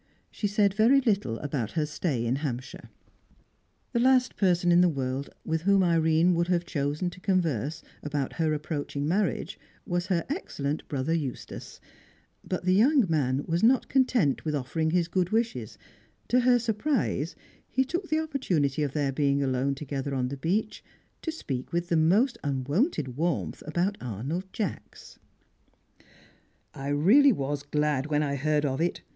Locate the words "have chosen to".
6.47-7.19